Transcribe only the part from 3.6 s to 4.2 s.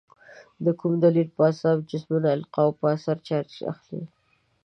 اخلي؟